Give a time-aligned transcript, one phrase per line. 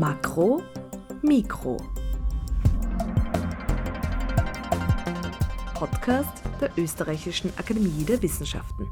[0.00, 0.62] Makro,
[1.20, 1.76] Mikro.
[5.74, 8.86] Podcast der Österreichischen Akademie der Wissenschaften.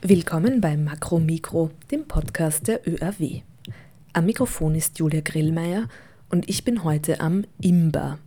[0.00, 3.42] Willkommen beim Makro Mikro, dem Podcast der ÖAW.
[4.14, 5.88] Am Mikrofon ist Julia Grillmeier
[6.30, 8.18] und ich bin heute am IMBA.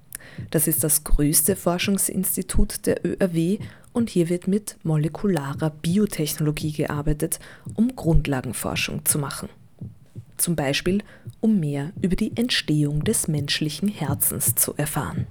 [0.52, 3.58] Das ist das größte Forschungsinstitut der ÖAW
[3.96, 7.40] und hier wird mit molekularer Biotechnologie gearbeitet,
[7.76, 9.48] um Grundlagenforschung zu machen.
[10.36, 11.02] Zum Beispiel,
[11.40, 15.28] um mehr über die Entstehung des menschlichen Herzens zu erfahren.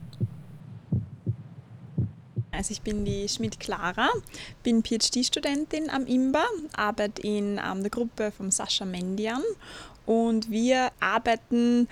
[2.53, 4.09] Also ich bin die Schmidt Clara,
[4.63, 6.45] bin PhD-Studentin am IMBA,
[6.75, 9.43] arbeite in ähm, der Gruppe von Sascha Mendian
[10.07, 11.89] und wir arbeiten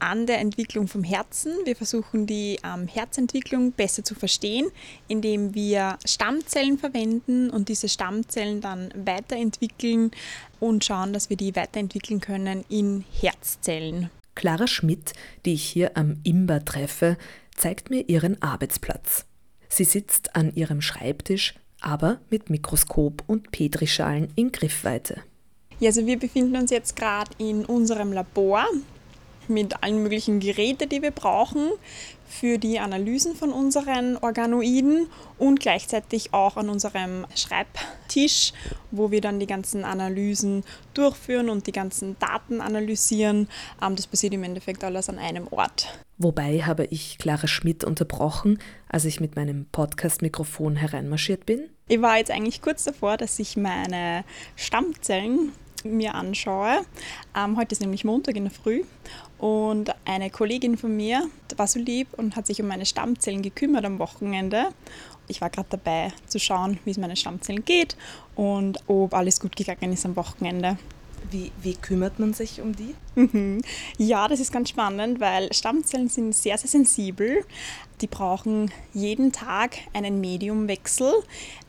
[0.00, 1.52] an der Entwicklung vom Herzen.
[1.64, 4.66] Wir versuchen die ähm, Herzentwicklung besser zu verstehen,
[5.08, 10.10] indem wir Stammzellen verwenden und diese Stammzellen dann weiterentwickeln
[10.58, 14.10] und schauen, dass wir die weiterentwickeln können in Herzzellen.
[14.34, 15.12] Clara Schmidt,
[15.44, 17.16] die ich hier am IMBA treffe,
[17.54, 19.26] zeigt mir ihren Arbeitsplatz.
[19.68, 25.22] Sie sitzt an ihrem Schreibtisch, aber mit Mikroskop und Petrischalen in Griffweite.
[25.78, 28.66] Ja, also wir befinden uns jetzt gerade in unserem Labor
[29.50, 31.70] mit allen möglichen Geräten, die wir brauchen
[32.30, 38.52] für die Analysen von unseren Organoiden und gleichzeitig auch an unserem Schreibtisch,
[38.92, 43.48] wo wir dann die ganzen Analysen durchführen und die ganzen Daten analysieren.
[43.82, 45.88] Ähm, das passiert im Endeffekt alles an einem Ort.
[46.18, 51.68] Wobei habe ich Clara Schmidt unterbrochen, als ich mit meinem Podcast-Mikrofon hereinmarschiert bin?
[51.88, 55.52] Ich war jetzt eigentlich kurz davor, dass ich meine Stammzellen
[55.84, 56.80] mir anschaue.
[57.36, 58.84] Ähm, heute ist nämlich Montag in der Früh
[59.38, 63.84] und eine Kollegin von mir war so lieb und hat sich um meine Stammzellen gekümmert
[63.84, 64.68] am Wochenende.
[65.28, 67.96] Ich war gerade dabei zu schauen, wie es meinen Stammzellen geht
[68.34, 70.76] und ob alles gut gegangen ist am Wochenende.
[71.30, 72.94] Wie, wie kümmert man sich um die?
[73.14, 73.62] Mhm.
[73.98, 77.44] Ja, das ist ganz spannend, weil Stammzellen sind sehr, sehr sensibel.
[78.00, 81.12] Die brauchen jeden Tag einen Mediumwechsel.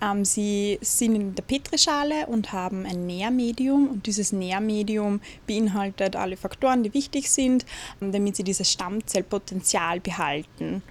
[0.01, 6.37] Ähm, sie sind in der Petrischale und haben ein Nährmedium und dieses Nährmedium beinhaltet alle
[6.37, 7.65] Faktoren, die wichtig sind,
[7.99, 10.83] damit sie dieses Stammzellpotenzial behalten.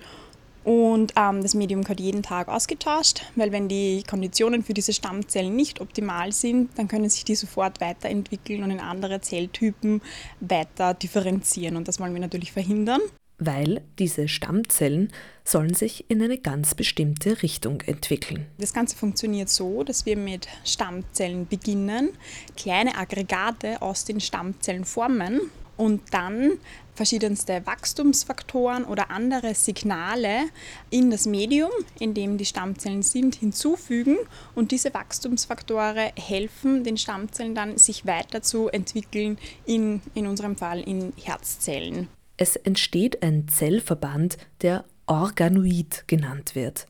[0.63, 5.57] Und ähm, das Medium wird jeden Tag ausgetauscht, weil wenn die Konditionen für diese Stammzellen
[5.57, 10.03] nicht optimal sind, dann können sich die sofort weiterentwickeln und in andere Zelltypen
[10.41, 11.77] weiter differenzieren.
[11.77, 13.01] Und das wollen wir natürlich verhindern.
[13.43, 15.11] Weil diese Stammzellen
[15.45, 18.47] sollen sich in eine ganz bestimmte Richtung entwickeln.
[18.59, 22.11] Das Ganze funktioniert so, dass wir mit Stammzellen beginnen,
[22.59, 25.41] kleine Aggregate aus den Stammzellen formen
[25.79, 26.59] und dann
[26.95, 30.45] verschiedenste Wachstumsfaktoren oder andere Signale
[30.91, 34.17] in das Medium, in dem die Stammzellen sind, hinzufügen.
[34.55, 42.09] Und diese Wachstumsfaktoren helfen den Stammzellen dann, sich weiterzuentwickeln, in, in unserem Fall in Herzzellen.
[42.37, 46.87] Es entsteht ein Zellverband, der Organoid genannt wird.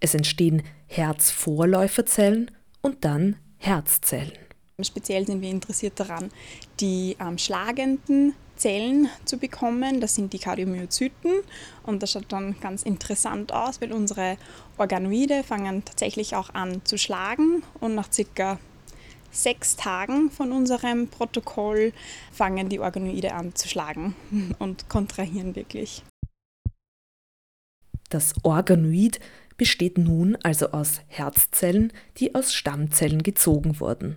[0.00, 2.50] Es entstehen Herzvorläuferzellen
[2.82, 4.32] und dann Herzzellen.
[4.84, 6.30] Speziell sind wir interessiert daran,
[6.80, 10.00] die ähm, schlagenden Zellen zu bekommen.
[10.00, 11.32] Das sind die Kardiomyozyten
[11.84, 14.36] und das schaut dann ganz interessant aus, weil unsere
[14.78, 18.58] Organoide fangen tatsächlich auch an zu schlagen und nach circa
[19.32, 21.92] sechs Tagen von unserem Protokoll
[22.32, 24.14] fangen die Organoide an zu schlagen
[24.58, 26.04] und kontrahieren wirklich.
[28.10, 29.20] Das Organoid
[29.56, 34.16] besteht nun also aus Herzzellen, die aus Stammzellen gezogen wurden.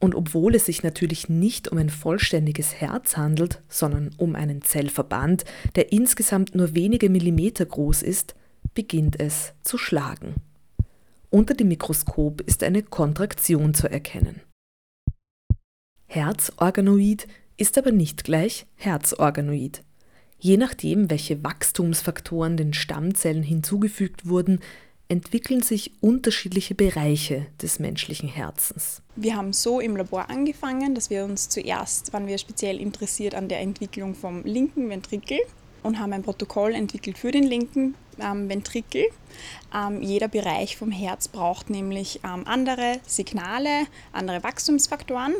[0.00, 5.44] Und obwohl es sich natürlich nicht um ein vollständiges Herz handelt, sondern um einen Zellverband,
[5.76, 8.34] der insgesamt nur wenige Millimeter groß ist,
[8.74, 10.36] beginnt es zu schlagen.
[11.28, 14.40] Unter dem Mikroskop ist eine Kontraktion zu erkennen.
[16.06, 19.82] Herzorganoid ist aber nicht gleich Herzorganoid.
[20.38, 24.60] Je nachdem, welche Wachstumsfaktoren den Stammzellen hinzugefügt wurden,
[25.10, 29.02] entwickeln sich unterschiedliche Bereiche des menschlichen Herzens.
[29.16, 33.48] Wir haben so im Labor angefangen, dass wir uns zuerst, waren wir speziell interessiert an
[33.48, 35.40] der Entwicklung vom linken Ventrikel
[35.82, 39.06] und haben ein Protokoll entwickelt für den linken ähm, Ventrikel.
[39.74, 45.34] Ähm, jeder Bereich vom Herz braucht nämlich ähm, andere Signale, andere Wachstumsfaktoren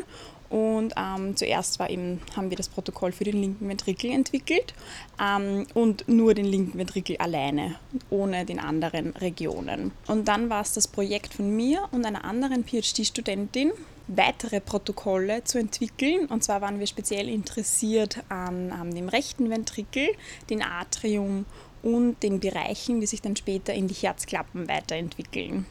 [0.51, 4.73] und ähm, zuerst war eben, haben wir das Protokoll für den linken Ventrikel entwickelt
[5.19, 7.75] ähm, und nur den linken Ventrikel alleine,
[8.09, 9.91] ohne den anderen Regionen.
[10.07, 13.71] Und dann war es das Projekt von mir und einer anderen PhD-Studentin,
[14.07, 16.25] weitere Protokolle zu entwickeln.
[16.25, 20.09] Und zwar waren wir speziell interessiert an, an dem rechten Ventrikel,
[20.49, 21.45] den Atrium
[21.81, 25.65] und den Bereichen, die sich dann später in die Herzklappen weiterentwickeln.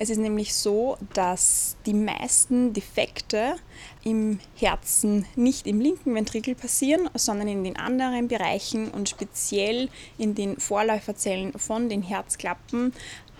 [0.00, 3.56] Es ist nämlich so, dass die meisten Defekte
[4.04, 10.36] im Herzen nicht im linken Ventrikel passieren, sondern in den anderen Bereichen und speziell in
[10.36, 12.92] den Vorläuferzellen von den Herzklappen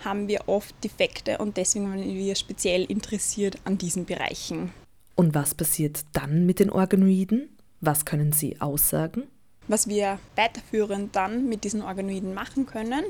[0.03, 4.73] haben wir oft Defekte und deswegen sind wir speziell interessiert an diesen Bereichen.
[5.15, 7.57] Und was passiert dann mit den Organoiden?
[7.79, 9.23] Was können sie aussagen?
[9.69, 13.05] Was wir weiterführend dann mit diesen Organoiden machen können,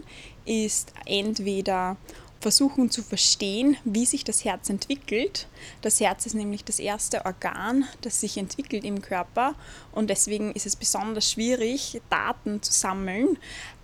[0.45, 1.97] ist entweder
[2.39, 5.47] versuchen zu verstehen, wie sich das Herz entwickelt.
[5.81, 9.55] Das Herz ist nämlich das erste Organ, das sich entwickelt im Körper
[9.91, 13.37] und deswegen ist es besonders schwierig, Daten zu sammeln,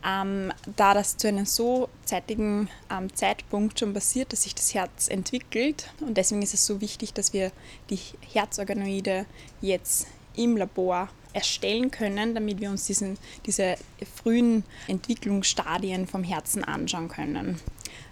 [0.06, 5.08] ähm, da das zu einem so zeitigen ähm, Zeitpunkt schon passiert, dass sich das Herz
[5.10, 5.90] entwickelt.
[6.00, 7.52] Und deswegen ist es so wichtig, dass wir
[7.90, 8.00] die
[8.34, 9.26] Herzorganoide
[9.62, 13.76] jetzt im Labor erstellen können, damit wir uns diesen, diese
[14.16, 17.60] frühen Entwicklungsstadien vom Herzen anschauen können.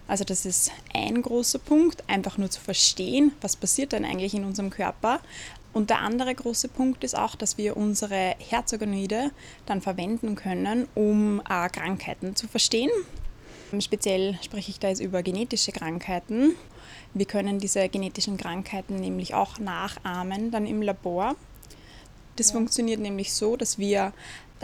[0.08, 4.44] Also das ist ein großer Punkt, einfach nur zu verstehen, was passiert denn eigentlich in
[4.44, 5.20] unserem Körper.
[5.72, 9.32] Und der andere große Punkt ist auch, dass wir unsere Herzorganoide
[9.66, 12.92] dann verwenden können, um äh, Krankheiten zu verstehen.
[13.80, 16.56] Speziell spreche ich da jetzt über genetische Krankheiten.
[17.16, 21.36] Wir können diese genetischen Krankheiten nämlich auch nachahmen dann im Labor.
[22.36, 22.54] Das ja.
[22.54, 24.14] funktioniert nämlich so, dass wir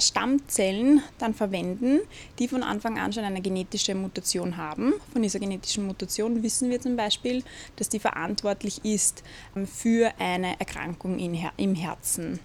[0.01, 1.99] Stammzellen dann verwenden,
[2.39, 4.93] die von Anfang an schon eine genetische Mutation haben.
[5.13, 7.43] Von dieser genetischen Mutation wissen wir zum Beispiel,
[7.75, 9.23] dass die verantwortlich ist
[9.55, 12.39] ähm, für eine Erkrankung im Herzen.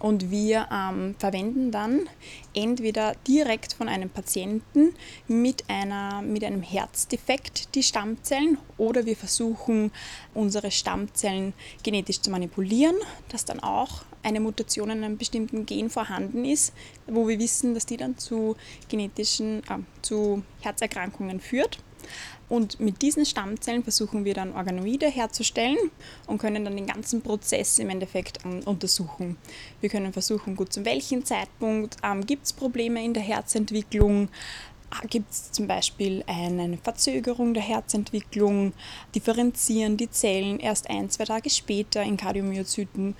[0.00, 2.08] Und wir ähm, verwenden dann
[2.54, 4.94] entweder direkt von einem Patienten
[5.28, 9.92] mit, einer, mit einem Herzdefekt die Stammzellen oder wir versuchen
[10.34, 12.96] unsere Stammzellen genetisch zu manipulieren,
[13.28, 16.72] dass dann auch eine Mutation in einem bestimmten Gen vorhanden ist,
[17.06, 18.56] wo wir wissen, dass die dann zu
[18.88, 21.78] genetischen, äh, zu Herzerkrankungen führt.
[22.48, 25.78] Und mit diesen Stammzellen versuchen wir dann Organoide herzustellen
[26.26, 29.36] und können dann den ganzen Prozess im Endeffekt ähm, untersuchen.
[29.80, 34.28] Wir können versuchen, gut zu welchem Zeitpunkt ähm, gibt es Probleme in der Herzentwicklung,
[34.90, 38.72] ah, Gibt es zum Beispiel eine Verzögerung der Herzentwicklung?
[39.14, 43.16] Differenzieren die Zellen erst ein, zwei Tage später in Kardiomyozyten?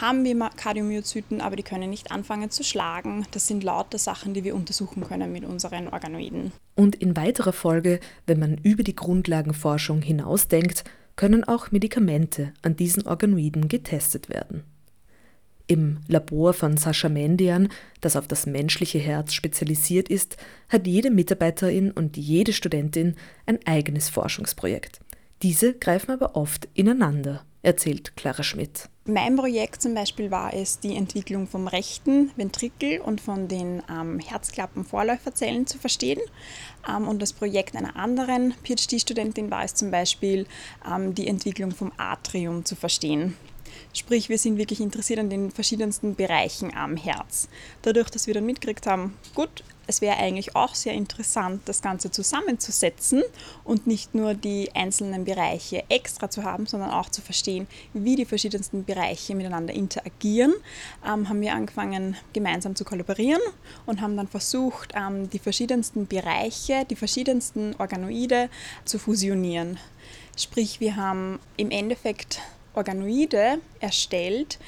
[0.00, 3.26] Haben wir Kardiomyozyten, aber die können nicht anfangen zu schlagen.
[3.30, 6.52] Das sind lauter Sachen, die wir untersuchen können mit unseren Organoiden.
[6.74, 10.84] Und in weiterer Folge, wenn man über die Grundlagenforschung hinausdenkt,
[11.16, 14.64] können auch Medikamente an diesen Organoiden getestet werden.
[15.66, 17.68] Im Labor von Sascha Mendian,
[18.02, 20.36] das auf das menschliche Herz spezialisiert ist,
[20.68, 23.14] hat jede Mitarbeiterin und jede Studentin
[23.46, 25.00] ein eigenes Forschungsprojekt.
[25.42, 28.88] Diese greifen aber oft ineinander erzählt Clara Schmidt.
[29.06, 34.18] Mein Projekt zum Beispiel war es, die Entwicklung vom rechten Ventrikel und von den ähm,
[34.18, 36.20] Herzklappen-Vorläuferzellen zu verstehen.
[36.88, 40.46] Ähm, und das Projekt einer anderen PhD-Studentin war es zum Beispiel,
[40.90, 43.36] ähm, die Entwicklung vom Atrium zu verstehen.
[43.92, 47.48] Sprich, wir sind wirklich interessiert an den verschiedensten Bereichen am Herz.
[47.82, 52.10] Dadurch, dass wir dann mitgekriegt haben, gut, es wäre eigentlich auch sehr interessant, das Ganze
[52.10, 53.22] zusammenzusetzen
[53.64, 58.24] und nicht nur die einzelnen Bereiche extra zu haben, sondern auch zu verstehen, wie die
[58.24, 60.54] verschiedensten Bereiche miteinander interagieren,
[61.06, 63.42] ähm, haben wir angefangen, gemeinsam zu kollaborieren
[63.86, 68.48] und haben dann versucht, ähm, die verschiedensten Bereiche, die verschiedensten Organoide
[68.84, 69.78] zu fusionieren.
[70.36, 72.40] Sprich, wir haben im Endeffekt
[72.74, 74.58] Organoide erstellt,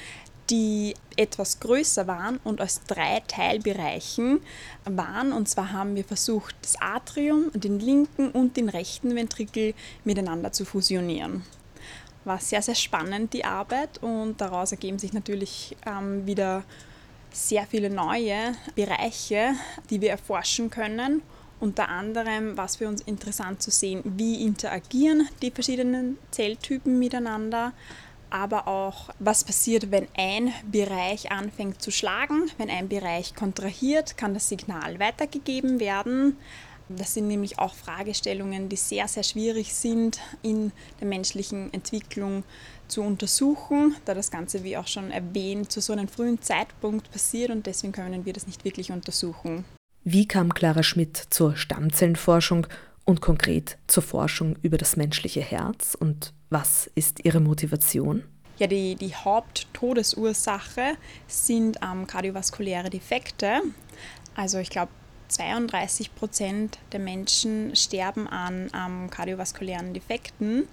[0.49, 4.41] die etwas größer waren und aus drei Teilbereichen
[4.85, 5.33] waren.
[5.33, 9.73] Und zwar haben wir versucht, das Atrium, den linken und den rechten Ventrikel
[10.03, 11.43] miteinander zu fusionieren.
[12.23, 16.63] War sehr, sehr spannend, die Arbeit, und daraus ergeben sich natürlich ähm, wieder
[17.31, 19.53] sehr viele neue Bereiche,
[19.89, 21.21] die wir erforschen können.
[21.59, 27.73] Unter anderem war es für uns interessant zu sehen, wie interagieren die verschiedenen Zelltypen miteinander,
[28.29, 32.49] aber auch, was passiert, wenn ein Bereich anfängt zu schlagen.
[32.57, 36.37] Wenn ein Bereich kontrahiert, kann das Signal weitergegeben werden.
[36.89, 42.43] Das sind nämlich auch Fragestellungen, die sehr, sehr schwierig sind in der menschlichen Entwicklung
[42.87, 47.51] zu untersuchen, da das Ganze, wie auch schon erwähnt, zu so einem frühen Zeitpunkt passiert
[47.51, 49.65] und deswegen können wir das nicht wirklich untersuchen.
[50.05, 52.67] Wie kam Clara Schmidt zur Stammzellenforschung
[53.03, 58.23] und konkret zur Forschung über das menschliche Herz und was ist Ihre Motivation?
[58.57, 63.61] Ja, die, die Haupttodesursache sind ähm, kardiovaskuläre Defekte.
[64.35, 64.91] Also ich glaube,
[65.29, 70.67] 32 Prozent der Menschen sterben an ähm, kardiovaskulären Defekten.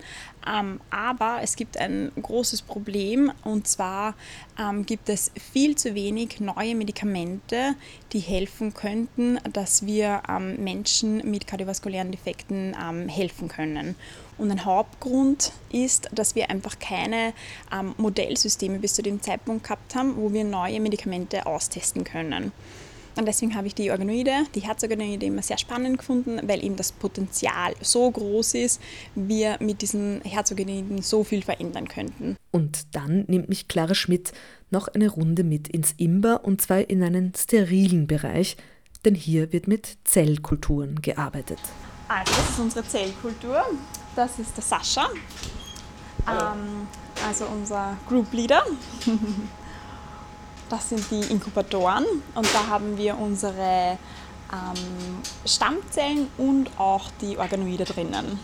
[0.46, 4.14] Ähm, aber es gibt ein großes Problem und zwar
[4.58, 7.74] ähm, gibt es viel zu wenig neue Medikamente,
[8.12, 13.96] die helfen könnten, dass wir ähm, Menschen mit kardiovaskulären Defekten ähm, helfen können.
[14.36, 17.32] Und ein Hauptgrund ist, dass wir einfach keine
[17.72, 22.52] ähm, Modellsysteme bis zu dem Zeitpunkt gehabt haben, wo wir neue Medikamente austesten können.
[23.16, 26.90] Und deswegen habe ich die Organoide, die Herzorganoide immer sehr spannend gefunden, weil eben das
[26.90, 28.80] Potenzial so groß ist,
[29.14, 32.36] wir mit diesen Herzorganoiden so viel verändern könnten.
[32.50, 34.32] Und dann nimmt mich Clara Schmidt
[34.70, 38.56] noch eine Runde mit ins Imber und zwar in einen sterilen Bereich,
[39.04, 41.58] denn hier wird mit Zellkulturen gearbeitet.
[42.08, 43.64] Also, das ist unsere Zellkultur.
[44.16, 45.08] Das ist der Sascha,
[46.28, 46.86] ähm,
[47.26, 48.62] also unser Group Leader.
[50.70, 53.98] Das sind die Inkubatoren und da haben wir unsere
[54.50, 58.38] ähm, Stammzellen und auch die Organoide drinnen.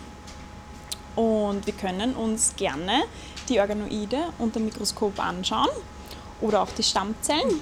[1.15, 3.03] Und wir können uns gerne
[3.49, 5.69] die Organoide unter dem Mikroskop anschauen
[6.41, 7.61] oder auch die Stammzellen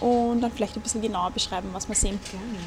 [0.00, 0.06] mhm.
[0.06, 2.18] und dann vielleicht ein bisschen genauer beschreiben, was wir sehen.
[2.30, 2.58] Gerne.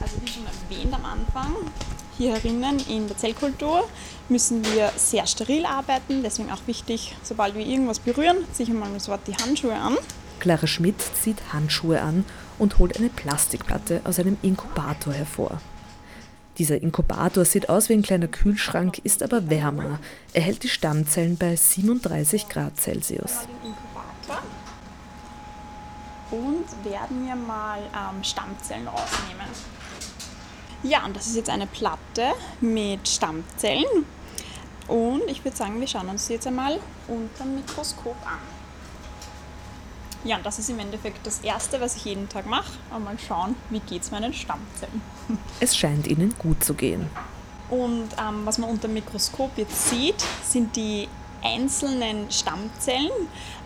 [0.00, 1.54] Also wie schon erwähnt am Anfang,
[2.18, 3.88] hier herinnen in der Zellkultur
[4.28, 6.22] müssen wir sehr steril arbeiten.
[6.22, 9.96] Deswegen auch wichtig, sobald wir irgendwas berühren, sich einmal sofort die Handschuhe an.
[10.40, 12.24] Clara Schmidt zieht Handschuhe an
[12.58, 15.60] und holt eine Plastikplatte aus einem Inkubator hervor.
[16.58, 20.00] Dieser Inkubator sieht aus wie ein kleiner Kühlschrank, ist aber wärmer.
[20.32, 23.46] Er hält die Stammzellen bei 37 Grad Celsius.
[26.32, 29.46] Und werden wir mal ähm, Stammzellen rausnehmen.
[30.82, 34.06] Ja, und das ist jetzt eine Platte mit Stammzellen.
[34.86, 38.38] Und ich würde sagen, wir schauen uns jetzt einmal unter dem Mikroskop an.
[40.24, 42.72] Ja, und das ist im Endeffekt das Erste, was ich jeden Tag mache.
[42.92, 45.02] Einmal schauen, wie geht es meinen Stammzellen.
[45.60, 47.08] Es scheint ihnen gut zu gehen.
[47.70, 51.08] Und ähm, was man unter dem Mikroskop jetzt sieht, sind die
[51.42, 53.10] einzelnen Stammzellen,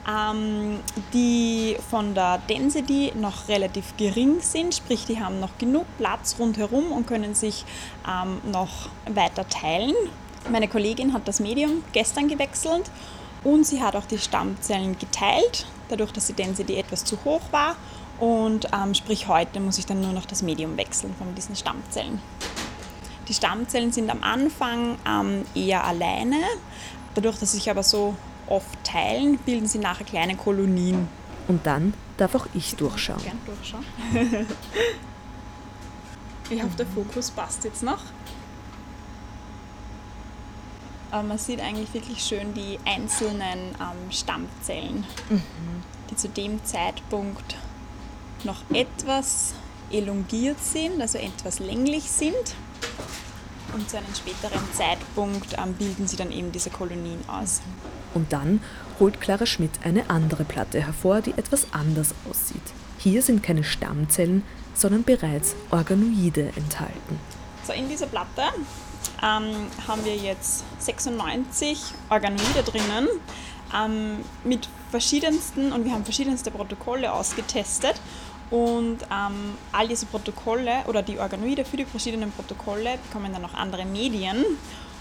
[0.08, 0.80] ähm,
[1.12, 6.92] die von der Density noch relativ gering sind, sprich die haben noch genug Platz rundherum
[6.92, 7.64] und können sich
[8.08, 9.94] ähm, noch weiter teilen.
[10.50, 12.90] Meine Kollegin hat das Medium gestern gewechselt
[13.44, 17.76] und sie hat auch die Stammzellen geteilt, dadurch, dass die Density etwas zu hoch war.
[18.18, 22.20] Und ähm, sprich heute muss ich dann nur noch das Medium wechseln von diesen Stammzellen.
[23.28, 26.36] Die Stammzellen sind am Anfang ähm, eher alleine,
[27.14, 28.16] Dadurch, dass sie sich aber so
[28.46, 31.08] oft teilen, bilden sie nachher kleine Kolonien.
[31.48, 33.22] Und dann darf auch ich durchschauen.
[33.22, 33.84] Gern durchschauen.
[36.50, 38.00] ich hoffe, der Fokus passt jetzt noch.
[41.10, 45.42] Aber man sieht eigentlich wirklich schön die einzelnen ähm, Stammzellen, mhm.
[46.10, 47.56] die zu dem Zeitpunkt
[48.44, 49.52] noch etwas
[49.90, 52.54] elongiert sind, also etwas länglich sind
[53.74, 57.60] und zu einem späteren Zeitpunkt ähm, bilden sie dann eben diese Kolonien aus.
[58.14, 58.60] Und dann
[59.00, 62.62] holt Clara Schmidt eine andere Platte hervor, die etwas anders aussieht.
[62.98, 64.42] Hier sind keine Stammzellen,
[64.74, 67.18] sondern bereits Organoide enthalten.
[67.64, 68.42] So, in dieser Platte
[69.22, 69.54] ähm,
[69.86, 73.08] haben wir jetzt 96 Organoide drinnen
[73.74, 77.96] ähm, mit verschiedensten und wir haben verschiedenste Protokolle ausgetestet
[78.52, 83.54] und ähm, all diese Protokolle oder die Organoide für die verschiedenen Protokolle bekommen dann noch
[83.54, 84.44] andere Medien.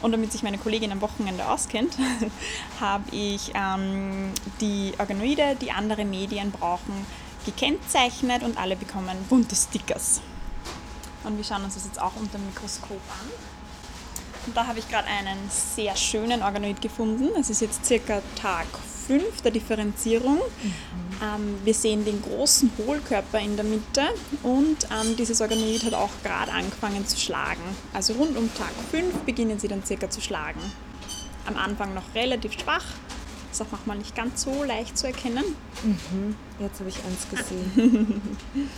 [0.01, 1.95] Und damit sich meine Kollegin am Wochenende auskennt,
[2.79, 4.31] habe ich ähm,
[4.61, 7.05] die Organoide, die andere Medien brauchen,
[7.45, 10.21] gekennzeichnet und alle bekommen bunte Stickers.
[11.25, 13.29] Und wir schauen uns das jetzt auch unter dem Mikroskop an.
[14.47, 17.29] Und da habe ich gerade einen sehr schönen Organoid gefunden.
[17.37, 18.65] Es ist jetzt circa Tag
[19.07, 20.37] 5 der Differenzierung.
[20.37, 20.73] Mhm.
[21.21, 24.01] Ähm, wir sehen den großen Hohlkörper in der Mitte
[24.43, 27.61] und ähm, dieses Organoid hat auch gerade angefangen zu schlagen.
[27.93, 30.59] Also rund um Tag 5 beginnen sie dann circa zu schlagen.
[31.45, 32.85] Am Anfang noch relativ schwach,
[33.51, 35.43] ist auch manchmal nicht ganz so leicht zu erkennen.
[35.83, 36.35] Mhm.
[36.59, 38.21] Jetzt habe ich eins gesehen.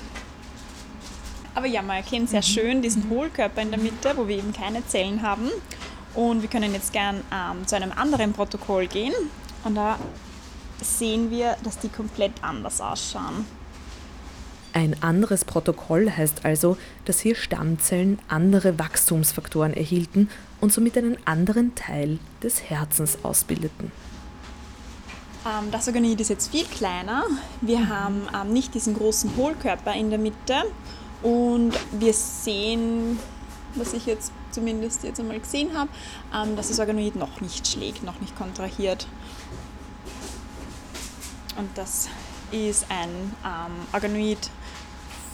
[1.56, 2.44] Aber ja, man erkennt sehr mhm.
[2.44, 5.50] schön diesen Hohlkörper in der Mitte, wo wir eben keine Zellen haben.
[6.16, 9.14] Und wir können jetzt gern ähm, zu einem anderen Protokoll gehen.
[9.64, 9.98] Und da
[10.82, 13.46] sehen wir, dass die komplett anders ausschauen.
[14.74, 20.30] Ein anderes Protokoll heißt also, dass hier Stammzellen andere Wachstumsfaktoren erhielten
[20.62, 23.92] und somit einen anderen Teil des Herzens ausbildeten.
[25.46, 27.24] Ähm, das Organoid ist jetzt viel kleiner.
[27.62, 27.90] Wir mhm.
[27.90, 30.64] haben ähm, nicht diesen großen Hohlkörper in der Mitte
[31.22, 33.20] und wir sehen,
[33.76, 35.90] was ich jetzt zumindest jetzt einmal gesehen habe,
[36.34, 39.08] ähm, dass das Organoid noch nicht schlägt, noch nicht kontrahiert.
[41.58, 42.10] Und das
[42.52, 43.10] ist ein
[43.46, 44.50] ähm, Organoid,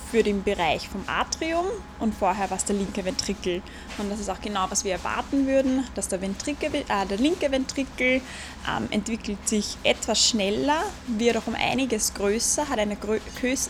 [0.10, 1.66] für den Bereich vom Atrium
[2.00, 3.62] und vorher war es der linke Ventrikel.
[4.00, 7.52] Und das ist auch genau, was wir erwarten würden, dass der, Ventrikel, äh, der linke
[7.52, 8.22] Ventrikel
[8.68, 12.98] ähm, entwickelt sich etwas schneller, wird auch um einiges größer, hat eine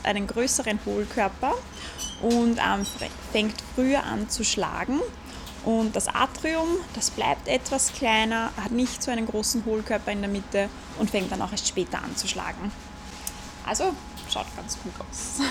[0.03, 1.53] einen größeren Hohlkörper
[2.21, 2.85] und ähm,
[3.33, 5.01] fängt früher an zu schlagen.
[5.69, 10.29] Und das Atrium, das bleibt etwas kleiner, hat nicht so einen großen Hohlkörper in der
[10.31, 12.71] Mitte und fängt dann auch erst später an zu schlagen.
[13.67, 13.93] Also
[14.31, 15.41] schaut ganz gut aus.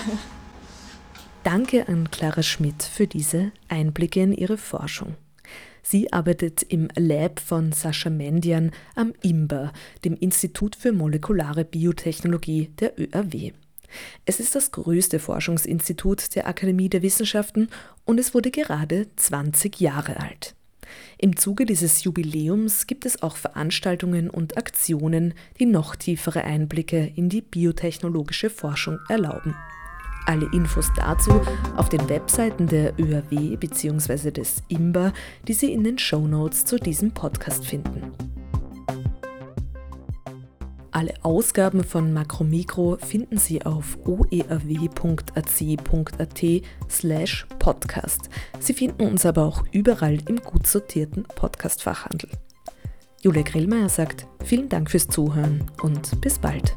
[1.45, 5.15] Danke an Clara Schmidt für diese Einblicke in ihre Forschung.
[5.83, 9.71] Sie arbeitet im Lab von Sascha Mendian am IMBA,
[10.03, 13.53] dem Institut für molekulare Biotechnologie der ÖAW.
[14.25, 17.69] Es ist das größte Forschungsinstitut der Akademie der Wissenschaften
[18.05, 20.55] und es wurde gerade 20 Jahre alt.
[21.17, 27.29] Im Zuge dieses Jubiläums gibt es auch Veranstaltungen und Aktionen, die noch tiefere Einblicke in
[27.29, 29.55] die biotechnologische Forschung erlauben.
[30.25, 31.41] Alle Infos dazu
[31.75, 34.31] auf den Webseiten der ÖAW bzw.
[34.31, 35.11] des IMBA,
[35.47, 38.13] die Sie in den Show Notes zu diesem Podcast finden.
[40.99, 45.49] Alle Ausgaben von Makromikro finden Sie auf oerw.ac.at
[46.89, 48.29] slash podcast.
[48.59, 52.31] Sie finden uns aber auch überall im gut sortierten Podcast-Fachhandel.
[53.21, 56.75] Julia Grillmeier sagt vielen Dank fürs Zuhören und bis bald.